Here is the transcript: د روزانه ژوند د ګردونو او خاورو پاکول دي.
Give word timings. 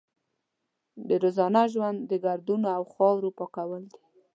د 1.07 1.09
روزانه 1.23 1.63
ژوند 1.73 1.99
د 2.09 2.11
ګردونو 2.25 2.67
او 2.77 2.83
خاورو 2.93 3.29
پاکول 3.37 3.83
دي. 3.91 4.01